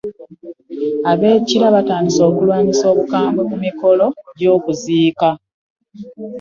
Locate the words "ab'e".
1.11-1.29